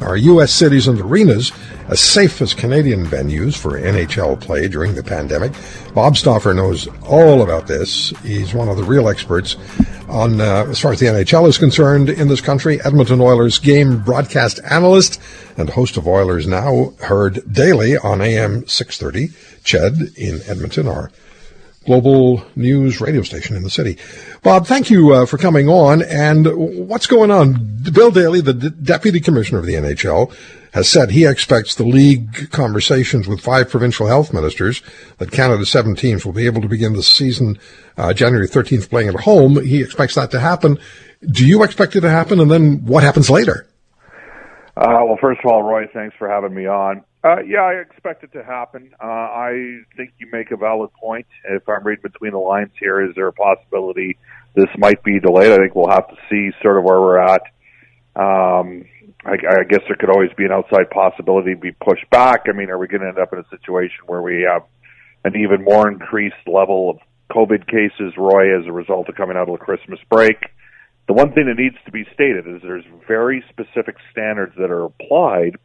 Are 0.00 0.16
U.S. 0.16 0.52
cities 0.52 0.88
and 0.88 1.00
arenas 1.00 1.52
as 1.88 2.00
safe 2.00 2.42
as 2.42 2.52
Canadian 2.52 3.06
venues 3.06 3.56
for 3.56 3.80
NHL 3.80 4.40
play 4.40 4.68
during 4.68 4.94
the 4.94 5.02
pandemic? 5.02 5.52
Bob 5.94 6.16
Stauffer 6.16 6.52
knows 6.52 6.86
all 7.04 7.42
about 7.42 7.66
this. 7.66 8.10
He's 8.22 8.52
one 8.52 8.68
of 8.68 8.76
the 8.76 8.84
real 8.84 9.08
experts 9.08 9.56
on, 10.08 10.40
uh, 10.40 10.66
as 10.68 10.78
far 10.78 10.92
as 10.92 11.00
the 11.00 11.06
NHL 11.06 11.48
is 11.48 11.58
concerned 11.58 12.10
in 12.10 12.28
this 12.28 12.40
country, 12.40 12.80
Edmonton 12.82 13.20
Oilers 13.20 13.58
game 13.58 14.02
broadcast 14.02 14.60
analyst 14.70 15.20
and 15.56 15.70
host 15.70 15.96
of 15.96 16.06
Oilers 16.06 16.46
Now, 16.46 16.92
heard 17.00 17.50
daily 17.50 17.96
on 17.96 18.20
AM 18.20 18.66
630 18.66 19.34
CHED 19.64 20.16
in 20.16 20.40
Edmonton, 20.46 20.88
our 20.88 21.10
global 21.86 22.44
news 22.56 23.00
radio 23.00 23.22
station 23.22 23.56
in 23.56 23.62
the 23.62 23.70
city. 23.70 23.96
Bob, 24.42 24.66
thank 24.66 24.90
you 24.90 25.14
uh, 25.14 25.26
for 25.26 25.38
coming 25.38 25.68
on. 25.68 26.02
And 26.02 26.46
what's 26.88 27.06
going 27.06 27.30
on? 27.30 27.80
Bill 27.92 28.10
Daly, 28.10 28.40
the 28.40 28.52
D- 28.52 28.70
deputy 28.70 29.20
commissioner 29.20 29.60
of 29.60 29.66
the 29.66 29.74
NHL, 29.74 30.34
has 30.72 30.90
said 30.90 31.10
he 31.10 31.24
expects 31.24 31.76
the 31.76 31.86
league 31.86 32.50
conversations 32.50 33.26
with 33.26 33.40
five 33.40 33.70
provincial 33.70 34.06
health 34.06 34.34
ministers 34.34 34.82
that 35.16 35.32
Canada's 35.32 35.70
seven 35.70 35.94
teams 35.96 36.26
will 36.26 36.34
be 36.34 36.44
able 36.44 36.60
to 36.60 36.68
begin 36.68 36.92
the 36.92 37.02
season 37.02 37.58
uh, 37.96 38.12
January 38.12 38.46
13th 38.46 38.90
playing 38.90 39.08
at 39.08 39.20
home. 39.20 39.64
He 39.64 39.80
expects 39.80 40.16
that 40.16 40.30
to 40.32 40.40
happen. 40.40 40.78
Do 41.24 41.46
you 41.46 41.62
expect 41.62 41.96
it 41.96 42.02
to 42.02 42.10
happen? 42.10 42.40
And 42.40 42.50
then 42.50 42.84
what 42.84 43.04
happens 43.04 43.30
later? 43.30 43.66
Uh, 44.76 45.00
well, 45.06 45.16
first 45.18 45.40
of 45.42 45.50
all, 45.50 45.62
Roy, 45.62 45.86
thanks 45.94 46.14
for 46.18 46.28
having 46.28 46.54
me 46.54 46.66
on. 46.66 47.02
Uh, 47.24 47.42
yeah, 47.42 47.62
I 47.62 47.72
expect 47.74 48.22
it 48.22 48.32
to 48.34 48.44
happen. 48.44 48.94
Uh, 49.02 49.06
I 49.06 49.80
think 49.96 50.12
you 50.18 50.28
make 50.32 50.50
a 50.52 50.56
valid 50.56 50.92
point. 50.92 51.26
If 51.48 51.68
I'm 51.68 51.84
reading 51.84 52.02
between 52.02 52.32
the 52.32 52.38
lines 52.38 52.70
here, 52.78 53.04
is 53.04 53.14
there 53.16 53.26
a 53.26 53.32
possibility 53.32 54.16
this 54.54 54.68
might 54.78 55.02
be 55.02 55.18
delayed? 55.18 55.52
I 55.52 55.56
think 55.56 55.74
we'll 55.74 55.90
have 55.90 56.08
to 56.08 56.16
see 56.30 56.50
sort 56.62 56.78
of 56.78 56.84
where 56.84 57.00
we're 57.00 57.18
at. 57.18 57.42
Um, 58.14 58.84
I, 59.24 59.32
I 59.32 59.64
guess 59.68 59.80
there 59.88 59.96
could 59.98 60.10
always 60.10 60.30
be 60.36 60.44
an 60.44 60.52
outside 60.52 60.88
possibility 60.90 61.54
to 61.54 61.60
be 61.60 61.72
pushed 61.72 62.08
back. 62.10 62.42
I 62.48 62.52
mean, 62.52 62.70
are 62.70 62.78
we 62.78 62.86
going 62.86 63.02
to 63.02 63.08
end 63.08 63.18
up 63.18 63.32
in 63.32 63.40
a 63.40 63.48
situation 63.50 64.06
where 64.06 64.22
we 64.22 64.46
have 64.48 64.62
an 65.24 65.40
even 65.40 65.64
more 65.64 65.90
increased 65.90 66.46
level 66.46 66.90
of 66.90 66.98
COVID 67.30 67.66
cases, 67.66 68.14
Roy, 68.16 68.56
as 68.56 68.66
a 68.66 68.72
result 68.72 69.08
of 69.08 69.16
coming 69.16 69.36
out 69.36 69.48
of 69.48 69.58
the 69.58 69.64
Christmas 69.64 69.98
break? 70.08 70.36
The 71.08 71.12
one 71.12 71.32
thing 71.32 71.46
that 71.46 71.60
needs 71.60 71.76
to 71.84 71.92
be 71.92 72.04
stated 72.14 72.46
is 72.46 72.62
there's 72.62 72.84
very 73.06 73.44
specific 73.48 73.96
standards 74.12 74.54
that 74.58 74.70
are 74.70 74.84
applied 74.84 75.56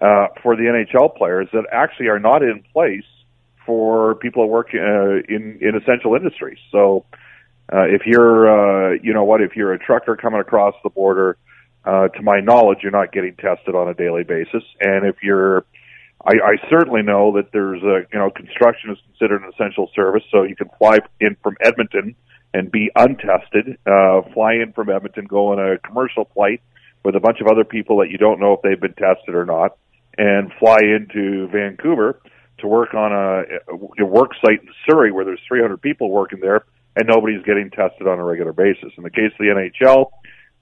uh, 0.00 0.28
for 0.42 0.56
the 0.56 0.62
NHL 0.62 1.16
players 1.16 1.48
that 1.52 1.64
actually 1.70 2.08
are 2.08 2.18
not 2.18 2.42
in 2.42 2.64
place 2.72 3.04
for 3.66 4.14
people 4.16 4.44
who 4.44 4.48
work 4.48 4.68
uh, 4.74 5.22
in 5.28 5.58
in 5.60 5.74
essential 5.76 6.14
industries. 6.14 6.58
So, 6.70 7.04
uh, 7.72 7.84
if 7.84 8.02
you're, 8.06 8.92
uh, 8.92 8.98
you 9.02 9.14
know 9.14 9.24
what, 9.24 9.40
if 9.40 9.56
you're 9.56 9.72
a 9.72 9.78
trucker 9.78 10.16
coming 10.16 10.40
across 10.40 10.74
the 10.82 10.90
border, 10.90 11.36
uh, 11.84 12.08
to 12.08 12.22
my 12.22 12.40
knowledge, 12.40 12.78
you're 12.82 12.92
not 12.92 13.12
getting 13.12 13.34
tested 13.36 13.74
on 13.74 13.88
a 13.88 13.94
daily 13.94 14.24
basis. 14.24 14.62
And 14.80 15.06
if 15.06 15.16
you're, 15.22 15.64
I, 16.24 16.32
I 16.32 16.70
certainly 16.70 17.02
know 17.02 17.32
that 17.36 17.50
there's 17.52 17.82
a, 17.82 18.06
you 18.12 18.18
know, 18.18 18.30
construction 18.30 18.90
is 18.90 18.98
considered 19.08 19.42
an 19.42 19.50
essential 19.52 19.90
service, 19.94 20.22
so 20.30 20.42
you 20.44 20.56
can 20.56 20.70
fly 20.78 20.98
in 21.20 21.36
from 21.42 21.56
Edmonton 21.60 22.14
and 22.54 22.70
be 22.70 22.90
untested, 22.94 23.78
uh, 23.86 24.22
fly 24.34 24.54
in 24.54 24.72
from 24.74 24.90
Edmonton, 24.90 25.24
go 25.24 25.52
on 25.52 25.58
a 25.58 25.78
commercial 25.78 26.28
flight 26.34 26.60
with 27.04 27.16
a 27.16 27.20
bunch 27.20 27.40
of 27.40 27.46
other 27.46 27.64
people 27.64 27.98
that 27.98 28.10
you 28.10 28.18
don't 28.18 28.40
know 28.40 28.52
if 28.52 28.60
they've 28.62 28.80
been 28.80 28.94
tested 28.94 29.34
or 29.34 29.44
not, 29.44 29.76
and 30.16 30.52
fly 30.58 30.78
into 30.82 31.48
Vancouver 31.48 32.20
to 32.58 32.68
work 32.68 32.94
on 32.94 33.12
a, 33.12 34.02
a 34.02 34.06
work 34.06 34.30
site 34.44 34.60
in 34.60 34.68
Surrey 34.88 35.10
where 35.10 35.24
there's 35.24 35.40
300 35.48 35.80
people 35.80 36.10
working 36.10 36.40
there 36.40 36.64
and 36.96 37.08
nobody's 37.08 37.42
getting 37.44 37.70
tested 37.70 38.06
on 38.06 38.18
a 38.18 38.24
regular 38.24 38.52
basis. 38.52 38.92
In 38.96 39.02
the 39.02 39.10
case 39.10 39.32
of 39.32 39.38
the 39.38 39.70
NHL, 39.82 40.10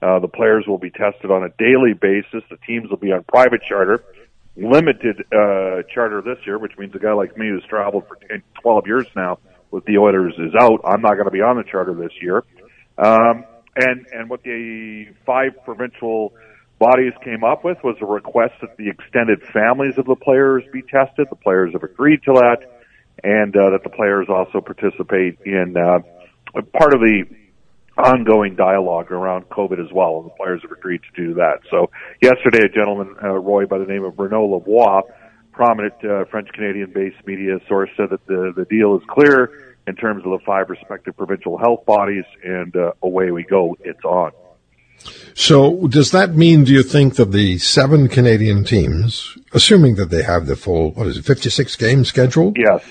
uh, 0.01 0.19
the 0.19 0.27
players 0.27 0.65
will 0.67 0.77
be 0.77 0.89
tested 0.89 1.29
on 1.29 1.43
a 1.43 1.49
daily 1.59 1.93
basis. 1.93 2.43
The 2.49 2.57
teams 2.65 2.89
will 2.89 2.97
be 2.97 3.11
on 3.11 3.23
private 3.23 3.61
charter, 3.67 4.03
limited 4.55 5.21
uh, 5.31 5.83
charter 5.93 6.21
this 6.21 6.37
year, 6.45 6.57
which 6.57 6.77
means 6.77 6.95
a 6.95 6.99
guy 6.99 7.13
like 7.13 7.37
me 7.37 7.49
who's 7.49 7.65
traveled 7.69 8.07
for 8.07 8.17
10, 8.29 8.41
12 8.61 8.87
years 8.87 9.07
now 9.15 9.39
with 9.69 9.85
the 9.85 9.97
Oilers 9.97 10.33
is 10.37 10.53
out. 10.59 10.81
I'm 10.85 11.01
not 11.01 11.13
going 11.13 11.25
to 11.25 11.31
be 11.31 11.41
on 11.41 11.57
the 11.57 11.63
charter 11.63 11.93
this 11.93 12.11
year. 12.21 12.43
Um, 12.97 13.45
and 13.75 14.05
and 14.11 14.29
what 14.29 14.43
the 14.43 15.05
five 15.25 15.51
provincial 15.63 16.33
bodies 16.79 17.13
came 17.23 17.43
up 17.43 17.63
with 17.63 17.77
was 17.83 17.95
a 18.01 18.05
request 18.05 18.53
that 18.61 18.75
the 18.77 18.89
extended 18.89 19.41
families 19.53 19.97
of 19.97 20.05
the 20.05 20.15
players 20.15 20.63
be 20.73 20.81
tested. 20.81 21.27
The 21.29 21.35
players 21.35 21.73
have 21.73 21.83
agreed 21.83 22.23
to 22.23 22.33
that, 22.33 22.57
and 23.23 23.55
uh, 23.55 23.69
that 23.71 23.83
the 23.83 23.89
players 23.89 24.27
also 24.29 24.61
participate 24.61 25.39
in 25.45 25.75
uh, 25.77 25.99
part 26.73 26.93
of 26.93 27.01
the 27.01 27.25
ongoing 27.97 28.55
dialogue 28.55 29.11
around 29.11 29.47
COVID 29.49 29.83
as 29.83 29.91
well. 29.93 30.19
And 30.19 30.25
the 30.25 30.33
players 30.35 30.61
have 30.63 30.71
agreed 30.71 31.01
to 31.13 31.27
do 31.27 31.33
that. 31.35 31.59
So 31.69 31.91
yesterday, 32.21 32.65
a 32.65 32.69
gentleman, 32.69 33.15
uh, 33.23 33.29
Roy, 33.29 33.65
by 33.67 33.77
the 33.77 33.85
name 33.85 34.03
of 34.03 34.17
Renaud 34.17 34.59
Lavoie, 34.59 35.03
prominent 35.51 35.93
uh, 36.03 36.25
French 36.25 36.49
Canadian 36.53 36.91
based 36.91 37.25
media 37.25 37.59
source, 37.67 37.89
said 37.97 38.09
that 38.09 38.25
the, 38.27 38.53
the 38.55 38.65
deal 38.65 38.95
is 38.97 39.03
clear 39.07 39.75
in 39.87 39.95
terms 39.95 40.23
of 40.25 40.31
the 40.31 40.39
five 40.45 40.69
respective 40.69 41.15
provincial 41.17 41.57
health 41.57 41.85
bodies, 41.85 42.25
and 42.43 42.75
uh, 42.75 42.91
away 43.01 43.31
we 43.31 43.43
go. 43.43 43.75
It's 43.81 44.03
on. 44.03 44.31
So, 45.33 45.87
does 45.87 46.11
that 46.11 46.35
mean, 46.35 46.63
do 46.63 46.73
you 46.73 46.83
think, 46.83 47.15
that 47.15 47.31
the 47.31 47.57
seven 47.57 48.07
Canadian 48.07 48.63
teams, 48.63 49.37
assuming 49.53 49.95
that 49.95 50.09
they 50.09 50.23
have 50.23 50.45
the 50.45 50.55
full, 50.55 50.91
what 50.91 51.07
is 51.07 51.17
it, 51.17 51.25
56 51.25 51.75
game 51.77 52.05
schedule? 52.05 52.53
Yes. 52.55 52.83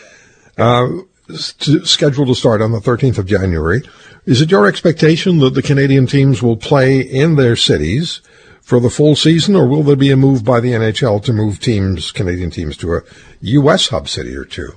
Uh, 0.59 0.89
scheduled 1.35 2.29
to 2.29 2.35
start 2.35 2.61
on 2.61 2.73
the 2.73 2.81
13th 2.81 3.19
of 3.19 3.27
January. 3.27 3.83
Is 4.27 4.41
it 4.41 4.51
your 4.51 4.67
expectation 4.67 5.39
that 5.39 5.55
the 5.55 5.63
Canadian 5.63 6.07
teams 6.07 6.43
will 6.43 6.57
play 6.57 7.01
in 7.01 7.37
their 7.37 7.55
cities 7.57 8.21
for 8.63 8.81
the 8.81 8.91
full 8.91 9.17
season, 9.17 9.57
or 9.57 9.67
will 9.67 9.83
there 9.83 9.97
be 9.97 10.11
a 10.11 10.17
move 10.17 10.45
by 10.45 10.61
the 10.61 10.73
NHL 10.73 11.23
to 11.25 11.33
move 11.33 11.61
teams, 11.61 12.13
Canadian 12.13 12.51
teams, 12.51 12.77
to 12.79 12.95
a 12.95 13.03
U.S. 13.41 13.89
hub 13.89 14.09
city 14.09 14.37
or 14.37 14.45
two? 14.45 14.73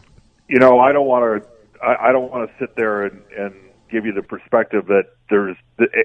You 0.50 0.60
know, 0.60 0.80
I 0.80 0.92
don't 0.92 1.08
want 1.08 1.44
to. 1.44 1.50
I, 1.84 2.10
I 2.10 2.12
don't 2.12 2.32
want 2.32 2.50
to 2.50 2.56
sit 2.60 2.76
there 2.76 3.04
and, 3.04 3.22
and 3.38 3.54
give 3.92 4.06
you 4.06 4.14
the 4.14 4.24
perspective 4.24 4.88
that 4.88 5.04
there's 5.30 5.56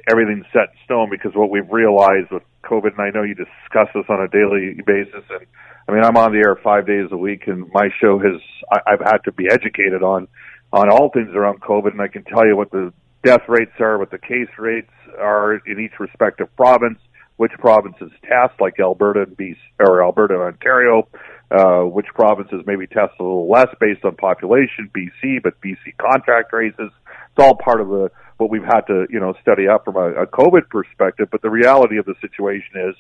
everything's 0.09 0.47
set 0.53 0.71
in 0.71 0.79
stone 0.85 1.09
because 1.11 1.33
what 1.35 1.51
we've 1.51 1.71
realized 1.71 2.31
with 2.31 2.43
COVID, 2.65 2.93
and 2.93 3.01
I 3.01 3.11
know 3.11 3.23
you 3.23 3.35
discuss 3.35 3.89
this 3.95 4.05
on 4.09 4.21
a 4.21 4.29
daily 4.29 4.81
basis, 4.87 5.25
and 5.31 5.47
I 5.89 5.93
mean 5.93 6.05
I'm 6.05 6.17
on 6.17 6.33
the 6.33 6.39
air 6.39 6.57
five 6.63 6.87
days 6.87 7.09
a 7.11 7.17
week, 7.17 7.47
and 7.47 7.71
my 7.73 7.89
show 8.01 8.19
has 8.19 8.41
I, 8.71 8.93
I've 8.93 9.01
had 9.01 9.19
to 9.25 9.33
be 9.33 9.49
educated 9.51 10.03
on 10.03 10.29
on 10.73 10.91
all 10.91 11.11
things 11.11 11.31
around 11.35 11.61
COVID, 11.63 11.93
and 11.93 12.03
I 12.03 12.09
can 12.09 12.25
tell 12.25 12.47
you 12.47 12.57
what 12.57 12.71
the 12.71 12.93
death 13.25 13.49
rates 13.49 13.73
are, 13.81 13.99
what 13.99 14.11
the 14.11 14.19
case 14.19 14.49
rates 14.59 14.93
are 15.19 15.55
in 15.55 15.81
each 15.81 15.99
respective 15.99 16.55
province, 16.57 16.99
which 17.39 17.53
provinces 17.53 18.11
test, 18.23 18.61
like 18.61 18.79
Alberta 18.79 19.23
and 19.23 19.37
BC, 19.37 19.57
or 19.81 20.03
Alberta 20.03 20.35
and 20.35 20.43
Ontario, 20.43 21.09
uh, 21.51 21.83
which 21.83 22.07
provinces 22.15 22.63
maybe 22.67 22.87
test 22.87 23.15
a 23.19 23.23
little 23.23 23.49
less 23.49 23.69
based 23.81 24.05
on 24.05 24.17
population, 24.17 24.91
BC, 24.93 25.43
but 25.43 25.55
BC 25.63 25.97
contact 25.97 26.51
traces. 26.51 26.91
It's 26.91 27.39
all 27.39 27.55
part 27.55 27.81
of 27.81 27.89
the 27.89 28.11
what 28.39 28.51
we've 28.51 28.65
had 28.65 28.83
to 28.89 29.07
you 29.09 29.21
know 29.21 29.35
study 29.41 29.69
up 29.69 29.85
from 29.85 29.97
a, 29.97 30.23
a 30.23 30.27
COVID 30.27 30.69
perspective. 30.69 31.29
But 31.31 31.41
the 31.43 31.51
reality 31.51 31.97
of 31.99 32.07
the 32.07 32.15
situation 32.21 32.91
is, 32.91 32.97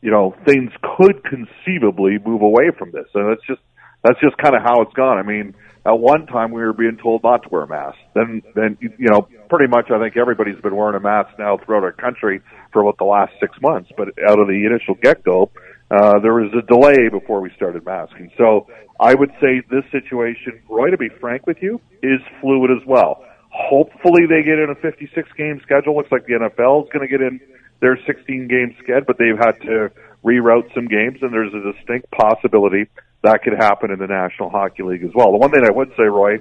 you 0.00 0.12
know, 0.12 0.34
things 0.46 0.70
could 0.96 1.24
conceivably 1.24 2.18
move 2.24 2.42
away 2.42 2.70
from 2.78 2.92
this, 2.92 3.08
and 3.14 3.28
that's 3.28 3.44
just 3.48 3.60
that's 4.04 4.20
just 4.20 4.38
kind 4.38 4.54
of 4.54 4.62
how 4.62 4.82
it's 4.82 4.94
gone. 4.94 5.18
I 5.18 5.22
mean, 5.22 5.56
at 5.86 5.98
one 5.98 6.26
time 6.26 6.50
we 6.50 6.62
were 6.62 6.72
being 6.72 6.98
told 7.00 7.22
not 7.22 7.44
to 7.44 7.48
wear 7.48 7.66
masks. 7.66 7.98
mask. 8.02 8.14
Then, 8.14 8.42
then 8.54 8.78
you 8.80 9.08
know, 9.08 9.28
pretty 9.48 9.68
much 9.68 9.90
I 9.90 10.00
think 10.00 10.16
everybody's 10.16 10.60
been 10.60 10.74
wearing 10.74 10.96
a 10.96 11.00
mask 11.00 11.38
now 11.38 11.58
throughout 11.58 11.84
our 11.84 11.92
country 11.92 12.40
for 12.72 12.82
about 12.82 12.98
the 12.98 13.04
last 13.04 13.32
six 13.40 13.56
months. 13.62 13.90
But 13.96 14.08
out 14.28 14.38
of 14.40 14.48
the 14.48 14.66
initial 14.66 14.94
get 15.00 15.22
go, 15.22 15.50
uh, 15.90 16.18
there 16.20 16.34
was 16.34 16.50
a 16.58 16.66
delay 16.66 17.08
before 17.08 17.40
we 17.40 17.50
started 17.54 17.84
masking. 17.84 18.30
So 18.36 18.66
I 18.98 19.14
would 19.14 19.30
say 19.40 19.62
this 19.70 19.84
situation, 19.92 20.60
Roy, 20.68 20.90
to 20.90 20.98
be 20.98 21.08
frank 21.20 21.46
with 21.46 21.58
you, 21.62 21.80
is 22.02 22.20
fluid 22.40 22.70
as 22.70 22.84
well. 22.86 23.24
Hopefully 23.50 24.26
they 24.28 24.42
get 24.42 24.58
in 24.58 24.68
a 24.70 24.74
56 24.74 25.28
game 25.38 25.60
schedule. 25.62 25.96
Looks 25.96 26.10
like 26.10 26.26
the 26.26 26.34
NFL 26.34 26.84
is 26.84 26.90
going 26.92 27.06
to 27.06 27.08
get 27.08 27.20
in 27.20 27.40
their 27.80 27.98
16 28.06 28.48
game 28.48 28.74
schedule, 28.82 29.04
but 29.06 29.16
they've 29.18 29.38
had 29.38 29.60
to 29.62 29.90
reroute 30.24 30.74
some 30.74 30.88
games, 30.88 31.18
and 31.22 31.32
there's 31.32 31.54
a 31.54 31.72
distinct 31.72 32.10
possibility 32.10 32.90
that 33.26 33.42
could 33.42 33.54
happen 33.54 33.90
in 33.90 33.98
the 33.98 34.06
National 34.06 34.50
Hockey 34.50 34.82
League 34.82 35.04
as 35.04 35.10
well. 35.14 35.32
The 35.32 35.38
one 35.38 35.50
thing 35.50 35.62
I 35.66 35.70
would 35.70 35.90
say, 35.96 36.04
Roy, 36.04 36.38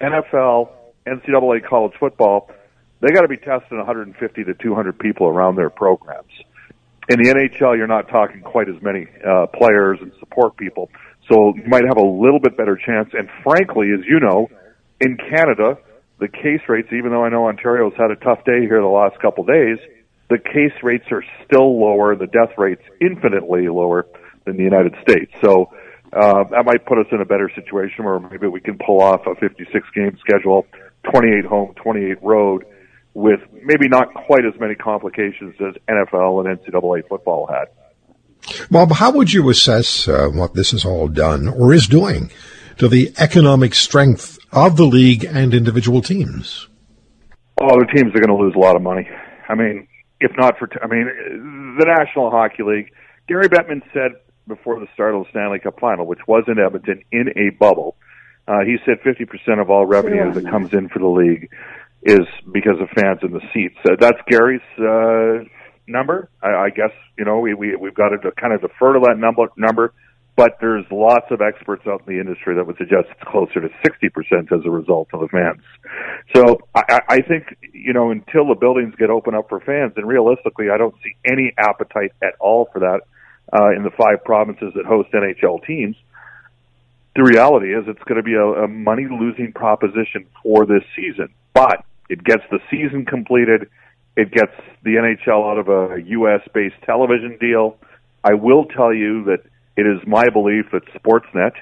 NFL, 0.00 0.70
NCAA 1.06 1.66
college 1.68 1.92
football, 1.98 2.50
they 3.00 3.08
got 3.08 3.22
to 3.22 3.28
be 3.28 3.36
testing 3.36 3.78
150 3.78 4.44
to 4.44 4.54
200 4.54 4.98
people 4.98 5.26
around 5.26 5.56
their 5.56 5.70
programs. 5.70 6.30
In 7.08 7.18
the 7.20 7.30
NHL, 7.30 7.76
you're 7.76 7.88
not 7.88 8.08
talking 8.08 8.42
quite 8.42 8.68
as 8.68 8.80
many 8.80 9.06
uh, 9.26 9.46
players 9.46 9.98
and 10.00 10.12
support 10.20 10.56
people, 10.56 10.88
so 11.28 11.52
you 11.56 11.64
might 11.66 11.84
have 11.88 11.96
a 11.96 12.06
little 12.06 12.38
bit 12.38 12.56
better 12.56 12.76
chance. 12.76 13.10
And 13.12 13.28
frankly, 13.42 13.88
as 13.92 14.04
you 14.06 14.20
know, 14.20 14.48
in 15.00 15.16
Canada, 15.16 15.78
the 16.20 16.28
case 16.28 16.60
rates, 16.68 16.88
even 16.92 17.10
though 17.10 17.24
I 17.24 17.28
know 17.28 17.48
Ontario's 17.48 17.94
had 17.98 18.12
a 18.12 18.16
tough 18.16 18.44
day 18.44 18.60
here 18.60 18.80
the 18.80 18.86
last 18.86 19.18
couple 19.20 19.42
of 19.42 19.48
days, 19.48 19.78
the 20.30 20.38
case 20.38 20.72
rates 20.82 21.04
are 21.10 21.24
still 21.44 21.80
lower, 21.80 22.14
the 22.14 22.28
death 22.28 22.56
rates 22.56 22.82
infinitely 23.00 23.68
lower 23.68 24.06
than 24.44 24.56
the 24.56 24.62
United 24.62 24.94
States. 25.02 25.32
So 25.42 25.72
uh, 26.12 26.44
that 26.50 26.64
might 26.66 26.84
put 26.84 26.98
us 26.98 27.06
in 27.10 27.20
a 27.20 27.24
better 27.24 27.50
situation 27.54 28.04
where 28.04 28.20
maybe 28.20 28.46
we 28.46 28.60
can 28.60 28.78
pull 28.78 29.00
off 29.00 29.26
a 29.26 29.34
56 29.34 29.88
game 29.94 30.16
schedule, 30.20 30.66
28 31.10 31.44
home, 31.44 31.74
28 31.76 32.22
road, 32.22 32.64
with 33.14 33.40
maybe 33.52 33.88
not 33.88 34.12
quite 34.12 34.44
as 34.44 34.58
many 34.60 34.74
complications 34.74 35.54
as 35.60 35.74
NFL 35.88 36.46
and 36.46 36.58
NCAA 36.58 37.08
football 37.08 37.46
had. 37.46 37.68
Bob, 38.70 38.92
how 38.92 39.12
would 39.12 39.32
you 39.32 39.48
assess 39.48 40.08
uh, 40.08 40.28
what 40.28 40.54
this 40.54 40.72
has 40.72 40.84
all 40.84 41.08
done 41.08 41.48
or 41.48 41.72
is 41.72 41.86
doing 41.86 42.30
to 42.78 42.88
the 42.88 43.12
economic 43.18 43.74
strength 43.74 44.38
of 44.50 44.76
the 44.76 44.84
league 44.84 45.24
and 45.24 45.54
individual 45.54 46.02
teams? 46.02 46.68
Oh, 47.60 47.78
the 47.78 47.86
teams 47.94 48.14
are 48.14 48.20
going 48.20 48.36
to 48.36 48.42
lose 48.42 48.54
a 48.54 48.58
lot 48.58 48.76
of 48.76 48.82
money. 48.82 49.08
I 49.48 49.54
mean, 49.54 49.86
if 50.20 50.32
not 50.36 50.58
for, 50.58 50.68
I 50.82 50.86
mean, 50.88 51.06
the 51.78 51.84
National 51.86 52.30
Hockey 52.30 52.62
League. 52.64 52.92
Gary 53.28 53.48
Bettman 53.48 53.82
said 53.92 54.12
before 54.46 54.80
the 54.80 54.86
start 54.94 55.14
of 55.14 55.24
the 55.24 55.30
Stanley 55.30 55.58
Cup 55.58 55.78
Final, 55.80 56.06
which 56.06 56.20
was 56.26 56.44
in 56.48 56.58
Edmonton 56.58 57.02
in 57.12 57.28
a 57.36 57.50
bubble, 57.58 57.96
uh, 58.48 58.60
he 58.64 58.76
said 58.84 59.00
50% 59.04 59.60
of 59.60 59.70
all 59.70 59.86
revenue 59.86 60.32
that 60.32 60.44
comes 60.50 60.72
in 60.72 60.88
for 60.88 60.98
the 60.98 61.06
league 61.06 61.48
is 62.02 62.26
because 62.52 62.80
of 62.80 62.88
fans 62.90 63.20
in 63.22 63.30
the 63.30 63.40
seats. 63.54 63.76
Uh, 63.84 63.94
that's 63.98 64.18
Gary's 64.26 64.60
uh, 64.78 65.44
number. 65.86 66.28
I, 66.42 66.66
I 66.66 66.70
guess 66.70 66.90
you 67.16 67.24
know 67.24 67.38
we, 67.38 67.54
we 67.54 67.76
we've 67.76 67.94
got 67.94 68.08
to 68.08 68.32
kind 68.32 68.52
of 68.52 68.60
defer 68.60 68.94
to 68.94 69.00
that 69.06 69.18
number 69.18 69.46
number, 69.56 69.92
but 70.34 70.56
there's 70.60 70.84
lots 70.90 71.26
of 71.30 71.40
experts 71.40 71.86
out 71.86 72.02
in 72.06 72.14
the 72.14 72.20
industry 72.20 72.56
that 72.56 72.66
would 72.66 72.76
suggest 72.78 73.06
it's 73.10 73.30
closer 73.30 73.60
to 73.60 73.68
60% 73.68 74.52
as 74.52 74.64
a 74.64 74.70
result 74.70 75.08
of 75.12 75.20
the 75.20 75.28
fans. 75.28 75.62
So 76.34 76.58
I, 76.74 77.00
I 77.08 77.20
think 77.20 77.56
you 77.72 77.92
know 77.92 78.10
until 78.10 78.48
the 78.48 78.56
buildings 78.58 78.94
get 78.98 79.10
open 79.10 79.34
up 79.36 79.48
for 79.48 79.60
fans, 79.60 79.92
and 79.96 80.06
realistically, 80.06 80.70
I 80.70 80.78
don't 80.78 80.94
see 81.04 81.14
any 81.30 81.52
appetite 81.58 82.12
at 82.22 82.34
all 82.40 82.68
for 82.72 82.80
that 82.80 83.02
uh, 83.52 83.70
in 83.76 83.82
the 83.82 83.90
five 83.90 84.24
provinces 84.24 84.72
that 84.74 84.84
host 84.84 85.10
NHL 85.12 85.64
teams. 85.66 85.96
The 87.14 87.22
reality 87.22 87.74
is 87.74 87.84
it's 87.86 88.02
going 88.04 88.16
to 88.16 88.22
be 88.22 88.34
a, 88.34 88.64
a 88.64 88.68
money 88.68 89.06
losing 89.10 89.52
proposition 89.52 90.26
for 90.42 90.64
this 90.64 90.82
season, 90.96 91.28
but 91.52 91.84
it 92.08 92.24
gets 92.24 92.42
the 92.50 92.60
season 92.70 93.04
completed 93.04 93.68
it 94.16 94.30
gets 94.30 94.52
the 94.82 94.96
NHL 94.96 95.50
out 95.50 95.58
of 95.58 95.68
a 95.68 96.02
U.S. 96.02 96.40
based 96.52 96.74
television 96.84 97.38
deal. 97.40 97.76
I 98.22 98.34
will 98.34 98.66
tell 98.66 98.92
you 98.92 99.24
that 99.24 99.38
it 99.76 99.86
is 99.86 100.06
my 100.06 100.28
belief 100.28 100.66
that 100.72 100.82
Sportsnet, 100.94 101.52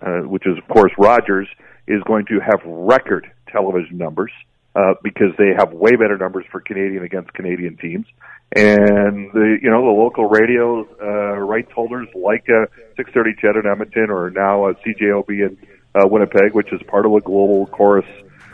uh, 0.00 0.28
which 0.28 0.46
is 0.46 0.56
of 0.56 0.68
course 0.68 0.92
Rogers, 0.98 1.48
is 1.88 2.02
going 2.04 2.26
to 2.26 2.38
have 2.40 2.60
record 2.64 3.30
television 3.50 3.98
numbers 3.98 4.30
uh, 4.30 4.55
because 5.02 5.32
they 5.38 5.54
have 5.56 5.72
way 5.72 5.92
better 5.92 6.18
numbers 6.18 6.44
for 6.50 6.60
Canadian 6.60 7.02
against 7.02 7.32
Canadian 7.32 7.76
teams, 7.76 8.06
and 8.54 9.30
the 9.32 9.58
you 9.60 9.70
know 9.70 9.84
the 9.84 9.90
local 9.90 10.26
radio 10.26 10.86
uh, 11.02 11.38
rights 11.38 11.70
holders 11.72 12.08
like 12.14 12.46
uh, 12.48 12.66
630 12.96 13.34
CHED 13.40 13.56
in 13.56 13.70
Edmonton 13.70 14.10
or 14.10 14.30
now 14.30 14.64
uh, 14.66 14.74
CJOB 14.84 15.28
in 15.28 15.58
uh, 15.94 16.06
Winnipeg, 16.06 16.52
which 16.52 16.72
is 16.72 16.80
part 16.86 17.06
of 17.06 17.12
the 17.12 17.20
Global 17.20 17.66
Corus 17.66 18.06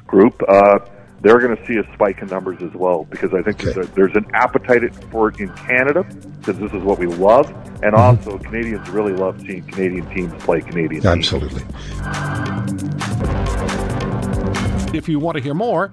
group. 0.07 0.41
Uh, 0.49 0.79
they're 1.21 1.39
going 1.39 1.57
to 1.57 1.67
see 1.67 1.77
a 1.77 1.95
spike 1.95 2.21
in 2.21 2.29
numbers 2.29 2.61
as 2.63 2.73
well 2.75 3.05
because 3.05 3.33
I 3.33 3.43
think 3.43 3.61
okay. 3.61 3.73
there's, 3.73 3.87
a, 3.87 3.91
there's, 3.93 4.17
an 4.17 4.27
appetite 4.35 4.93
for 5.11 5.29
it 5.29 5.39
in 5.39 5.53
Canada 5.55 6.03
because 6.41 6.59
this 6.59 6.73
is 6.73 6.83
what 6.83 6.99
we 6.99 7.07
love, 7.07 7.49
and 7.83 7.95
mm-hmm. 7.95 7.95
also 7.95 8.39
Canadians 8.39 8.89
really 8.89 9.13
love 9.13 9.41
seeing 9.43 9.63
Canadian 9.65 10.09
teams 10.15 10.33
play 10.43 10.61
Canadian. 10.63 11.07
Absolutely. 11.07 11.61
Teams. 11.61 11.75
If 14.95 15.09
you 15.09 15.19
want 15.21 15.37
to 15.37 15.43
hear 15.43 15.55
more, 15.55 15.93